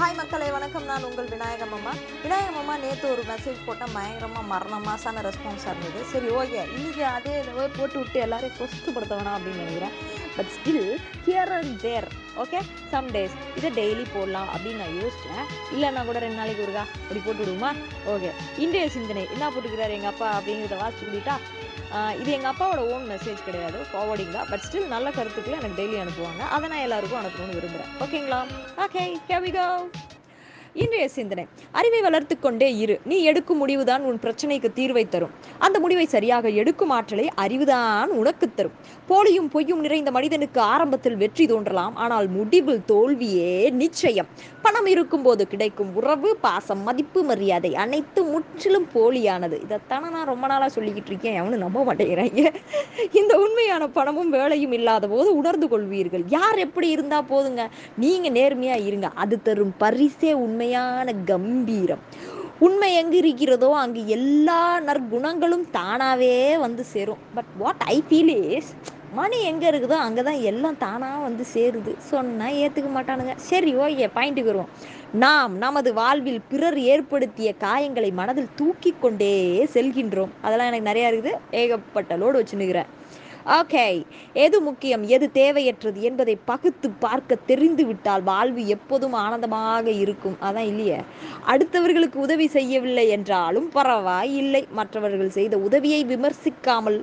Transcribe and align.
Hi 0.00 0.16
மக்களே 0.16 0.50
வணக்கம். 0.50 0.84
நான் 0.84 1.04
உங்கள் 1.04 1.28
விநாயகம் 1.28 1.72
அம்மா. 1.72 1.92
விநாயகம் 2.22 2.56
அம்மா 2.56 2.76
நேற்று 2.76 3.10
ஒரு 3.10 3.22
மெசேஜ் 3.22 3.60
போட்டால் 3.66 3.92
பயங்கரமாக 3.92 4.46
மரண 4.46 4.74
மாசான 4.78 5.22
ரெஸ்பான்ஸாக 5.26 5.72
இருந்தது. 5.72 6.00
சரி 6.12 6.28
ஓகே. 6.40 6.60
இன்றைக்கி 6.76 7.02
அதே 7.02 7.40
போட்டு 7.76 7.98
விட்டு 7.98 8.20
எல்லாரையும் 8.20 8.58
கொஸ்துப்படுத்த 8.58 9.12
வேணாம் 9.18 9.36
அப்படின்னு 9.36 9.62
நினைக்கிறேன். 9.62 9.94
But 10.36 10.52
still 10.56 10.96
here 11.26 11.52
and 11.58 11.80
there 11.80 12.08
okay 12.42 12.58
some 12.92 13.08
days 13.14 13.36
இதை 13.58 13.68
டெய்லி 13.78 14.04
போடலாம் 14.14 14.48
அப்படின்னு 14.54 14.82
நான் 14.82 14.98
யோசித்தேன் 15.02 15.46
இல்லைனா 15.74 16.02
கூட 16.04 16.18
ரெண்டு 16.24 16.40
நாளைக்கு 16.40 16.64
ஒருக்கா 16.66 16.84
அப்படி 17.02 17.20
போட்டு 17.26 17.44
விடுமா 17.44 17.70
ஓகே 18.14 18.30
இன்றைய 18.64 18.88
சிந்தனை. 18.96 19.24
என்ன 19.34 19.50
போட்டுக்கிறாரு 19.50 19.96
எங்கள் 19.98 20.12
அப்பா 20.12 20.28
அப்படிங்கிறத 20.38 20.78
வாசிச்சு 20.82 21.06
கூட்டிட்டா 21.06 21.36
இது 22.20 22.30
எங்கள் 22.36 22.52
அப்பாவோட 22.52 22.82
ஓன் 22.94 23.06
மெசேஜ் 23.12 23.46
கிடையாது 23.48 23.78
ஃபார்வர்டிங் 23.92 24.34
தான். 24.36 24.48
பட் 24.50 24.64
ஸ்டில் 24.66 24.92
நல்ல 24.94 25.10
கருத்துக்களை 25.10 25.58
எனக்கு 25.58 25.80
டெய்லி 25.82 25.98
அனுப்புவாங்க. 26.04 26.42
அதை 26.56 26.68
நான் 26.68 26.84
எல்லாருக்கும் 26.86 27.22
அனுப்பணும்னு 27.22 27.58
விரும்புகிறேன் 27.60 27.94
ஓகேங்களா 28.06 28.42
ஓகே 28.86 29.04
here 29.28 29.42
we 29.46 29.52
இன்றைய 30.82 31.08
சிந்தனை. 31.08 31.44
அறிவை 31.72 32.00
வளர்த்து 32.00 32.38
கொண்டே 32.38 32.76
இரு. 32.76 33.00
நீ 33.04 33.22
எடுக்கும் 33.22 33.56
முடிவுதான் 33.56 34.02
உன் 34.02 34.18
பிரச்சனைக்கு 34.22 34.68
தீர்வை 34.74 35.08
தரும். 35.08 35.30
அந்த 35.58 35.80
முடிவை 35.80 36.04
சரியாக 36.04 36.48
எடுக்கும் 36.48 36.90
ஆற்றலை 36.90 37.28
அறிவுதான் 37.36 38.04
உனக்கு 38.04 38.54
தரும். 38.54 38.74
போலியும் 39.06 39.48
பொய்யும் 39.48 39.80
நிறைந்த 39.80 40.10
மனிதனுக்கு 40.10 40.60
ஆரம்பத்தில் 40.60 41.16
வெற்றி 41.16 41.46
தோன்றலாம். 41.46 41.96
ஆனால் 41.96 42.28
முடிவில் 42.28 42.82
தோல்வியே 42.86 43.70
நிச்சயம். 43.70 44.26
பணம் 44.62 44.86
இருக்கும்போது 44.86 45.46
கிடைக்கும் 45.48 45.94
உறவு 45.94 46.36
பாசம் 46.36 46.82
மதிப்பு 46.82 47.22
மரியாதை 47.22 47.74
அனைத்து 47.74 48.24
முற்றிலும் 48.24 48.88
போலியானது. 48.94 49.58
இதைத்தானே 49.68 50.10
நான் 50.10 50.30
ரொம்ப 50.32 50.46
நாளாக 50.46 50.80
சொல்லிக்கிட்டு 50.80 51.12
இருக்கேன். 51.12 51.42
அவனு 51.42 51.62
நம்ப 51.64 51.84
மாட்டேங்கிறாங்க. 51.84 52.54
இந்த 53.12 53.38
உண்மையான 53.38 53.88
பணமும் 53.88 54.30
வேலையும் 54.30 54.72
இல்லாத 54.72 55.08
போது 55.08 55.36
உணர்ந்து 55.36 55.66
கொள்வீர்கள். 55.66 56.24
யார் 56.28 56.58
எப்படி 56.58 56.88
இருந்தா 56.88 57.22
போதுங்க? 57.22 57.68
நீங்க 57.96 58.30
நேர்மையா 58.30 58.86
இருங்க. 58.86 59.10
அது 59.14 59.42
தரும் 59.42 59.74
பரிசே 59.80 60.32
உண்மை 60.32 60.64
உண்மையான 60.66 61.12
கம்பீரம். 61.30 62.00
உண்மை 62.66 62.88
எங்கு 63.00 63.16
இருக்கிறதோ 63.20 63.68
அங்கு 63.80 64.00
எல்லா 64.14 64.62
நற்குணங்களும் 64.86 65.62
தானாகவே 65.76 66.30
வந்து 66.62 66.82
சேரும். 66.92 67.20
But 67.36 67.50
what 67.60 67.82
I 67.94 67.96
feel 68.08 68.32
is 68.56 68.70
money 69.18 69.38
எங்கே 69.50 69.66
இருக்குதோ 69.72 69.96
அங்கே 70.06 70.22
தான் 70.28 70.40
எல்லாம் 70.50 70.78
தானாக 70.84 71.20
வந்து 71.26 71.44
சேருது. 71.52 71.92
சொன்னால் 72.10 72.58
ஏற்றுக்க 72.62 72.90
மாட்டானுங்க. 72.96 73.34
சரி 73.50 73.70
ஓகே 73.84 74.08
பாயிண்ட்டுக்கு 74.16 74.52
வருவோம். 74.52 74.72
நாம் 75.24 75.54
நமது 75.64 75.92
வாழ்வில் 76.00 76.42
பிறர் 76.50 76.80
ஏற்படுத்திய 76.94 77.52
காயங்களை 77.64 78.10
மனதில் 78.20 78.54
தூக்கி 78.60 78.92
கொண்டே 79.04 79.34
செல்கின்றோம். 79.76 80.34
அதெல்லாம் 80.46 80.70
எனக்கு 80.72 80.90
நிறையா 80.90 81.10
இருக்குது. 81.12 81.40
ஏகப்பட்ட 81.62 82.18
லோடு 82.22 82.40
வச்சுன்னுக்கிறேன். 82.42 82.90
ஓகே 83.54 83.84
எது 84.44 84.56
முக்கியம் 84.66 85.02
எது 85.16 85.26
தேவையற்றது 85.38 85.98
என்பதை 86.08 86.34
பகுத்து 86.48 86.88
பார்க்க 87.04 87.36
தெரிந்து 87.50 87.84
விட்டால் 87.88 88.22
வாழ்வு 88.30 88.62
எப்போதும் 88.76 89.14
ஆனந்தமாக 89.24 89.86
இருக்கும். 90.04 90.34
அதான் 90.46 90.68
இல்லையே? 90.70 90.98
அடுத்தவர்களுக்கு 91.52 92.18
உதவி 92.26 92.46
செய்யவில்லை 92.56 93.04
என்றாலும் 93.16 93.68
பரவாயில்லை. 93.76 94.62
மற்றவர்கள் 94.78 95.36
செய்த 95.38 95.54
உதவியை 95.68 96.00
விமர்சிக்காமல் 96.12 96.98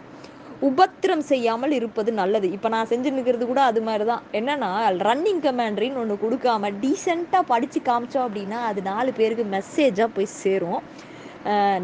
உபத்திரம் 0.69 1.23
செய்யாமல் 1.29 1.73
இருப்பது 1.79 2.11
நல்லது. 2.19 2.49
இப்போ 2.57 2.67
நான் 2.75 2.91
செஞ்சு 2.91 3.15
நிற்கிறது 3.15 3.47
கூட 3.47 3.61
அது 3.69 3.81
மாதிரி 3.87 4.07
தான் 4.11 4.27
என்னன்னா 4.39 4.73
ரன்னிங் 5.07 5.41
கமாண்ட்ரின்னு 5.47 6.01
ஒன்று 6.03 6.21
கொடுக்காம 6.25 6.73
டீசெண்டாக 6.83 7.49
படித்து 7.53 7.81
காமிச்சோம் 7.89 8.27
அப்படின்னா 8.27 8.59
அது 8.71 8.83
நாலு 8.91 9.13
பேருக்கு 9.21 9.47
மெசேஜாக 9.57 10.09
போய் 10.17 10.35
சேரும். 10.43 10.81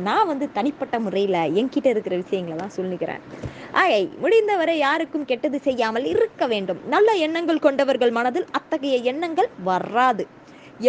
நான் 0.07 0.29
வந்து 0.29 0.45
தனிப்பட்ட 0.57 0.95
முறையில் 1.05 1.39
என்கிட்ட 1.59 1.87
இருக்கிற 1.93 2.15
விஷயங்களை 2.21 2.57
தான் 2.59 2.75
சொல்லிக்கிறேன். 2.77 3.23
ஆயை 3.81 4.03
முடிந்தவரை 4.21 4.75
யாருக்கும் 4.77 5.25
கெட்டது 5.31 5.57
செய்யாமல் 5.67 6.05
இருக்க 6.05 6.43
வேண்டும். 6.47 6.79
நல்ல 6.93 7.09
எண்ணங்கள் 7.25 7.63
கொண்டவர்கள் 7.65 8.13
மனதில் 8.17 8.47
அத்தகைய 8.51 8.97
எண்ணங்கள் 9.11 9.49
வராது. 9.69 10.25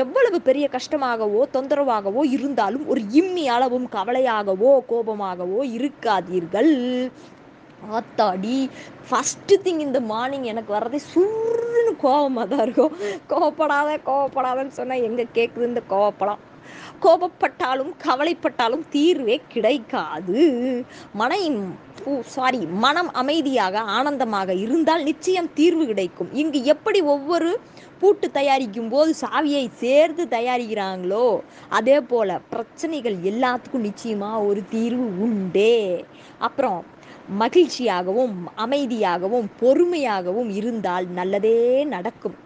எவ்வளவு 0.02 0.38
பெரிய 0.48 0.66
கஷ்டமாகவோ 0.74 1.40
தொந்தரவாகவோ 1.54 2.22
இருந்தாலும் 2.36 2.84
ஒரு 2.86 3.00
இம்மி 3.20 3.44
அளவும் 3.56 3.86
கவலையாகவோ 3.96 4.70
கோபமாகவோ 4.90 5.60
இருக்காதீர்கள். 5.76 6.72
ஆத்தாடி 7.98 8.56
ஃபஸ்ட்டு 9.08 9.54
திங் 9.64 9.82
இந்த 9.86 10.00
மார்னிங் 10.12 10.46
எனக்கு 10.52 10.70
வர்றதே 10.76 11.00
சுருன்னு 11.12 11.92
கோபமாக 12.04 12.46
தான் 12.46 12.64
இருக்கும். 12.66 12.94
கோவப்படாத 13.32 13.98
கோவப்படாதன்னு 14.08 14.78
சொன்னால் 14.78 15.06
எங்கே 15.08 15.26
கேட்குது 15.38 15.70
இந்த 15.70 15.82
கோவப்படம் 15.94 16.40
கோபப்பட்டாலும் 17.04 17.92
கவலைப்பட்டாலும் 18.06 18.84
தீர்வே 18.90 19.36
கிடைக்காது. 19.48 20.40
மன 21.12 21.38
சாரி 22.34 22.60
மனம் 22.84 23.10
அமைதியாக 23.12 23.80
ஆனந்தமாக 23.98 24.54
இருந்தால் 24.54 25.02
நிச்சயம் 25.02 25.52
தீர்வு 25.54 25.84
கிடைக்கும். 25.86 26.30
இங்கு 26.32 26.60
எப்படி 26.64 27.00
ஒவ்வொரு 27.14 27.50
பூட்டு 28.00 28.30
தயாரிக்கும் 28.30 28.88
போது 28.88 29.10
சாவியை 29.20 29.64
சேர்த்து 29.80 30.22
தயாரிக்கிறாங்களோ 30.30 31.26
அதே 31.68 32.00
போல 32.00 32.38
பிரச்சனைகள் 32.50 33.16
எல்லாத்துக்கும் 33.32 33.86
நிச்சயமா 33.88 34.30
ஒரு 34.46 34.62
தீர்வு 34.70 35.08
உண்டே. 35.26 36.04
அப்புறம் 36.38 36.80
மகிழ்ச்சியாகவும் 37.38 38.36
அமைதியாகவும் 38.56 39.48
பொறுமையாகவும் 39.60 40.50
இருந்தால் 40.60 41.08
நல்லதே 41.18 41.84
நடக்கும். 41.84 42.38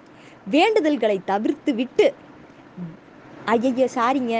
வேண்டுதல்களை 0.51 1.19
தவிர்த்து 1.25 1.75
விட்டு 1.75 2.07
ஐயையோ 3.53 3.87
சாரிங்க 3.95 4.35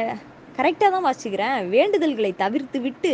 கரெக்டாக 0.57 0.91
தான் 0.95 1.07
வாசிக்கிறேன். 1.07 1.57
வேண்டுதல்களை 1.75 2.31
தவிர்த்து 2.43 2.79
விட்டு 2.81 3.11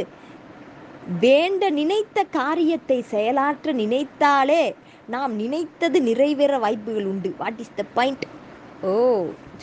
வேண்ட 1.23 1.71
நினைத்த 1.79 2.19
காரியத்தை 2.39 2.99
செயலாற்ற 3.13 3.73
நினைத்தாலே 3.73 4.63
நாம் 5.15 5.33
நினைத்தது 5.43 5.99
நிறைவேற 6.09 6.59
வாய்ப்புகள் 6.65 7.09
உண்டு. 7.13 7.31
வாட் 7.39 7.61
இஸ் 7.65 7.77
த 7.79 7.85
பாயிண்ட் 7.95 8.27
ஓ 8.91 8.93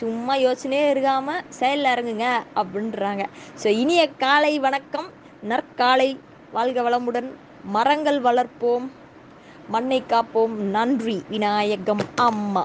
சும்மா 0.00 0.34
யோசனையே 0.46 0.84
இருக்காமல் 0.92 1.46
செயலில் 1.58 1.92
இறங்குங்க 1.92 2.26
அப்படின்றாங்க. 2.60 3.24
ஸோ 3.62 3.68
இனிய 3.82 4.02
காலை 4.24 4.52
வணக்கம். 4.66 5.08
நற்காலை 5.50 6.10
வாழ்க 6.56 6.82
வளமுடன். 6.88 7.30
மரங்கள் 7.76 8.20
வளர்ப்போம். 8.20 8.86
மண்ணை 9.68 10.02
காப்போம். 10.12 10.54
நன்றி 10.76 11.16
விநாயகம் 11.28 12.04
அம்மா. 12.28 12.64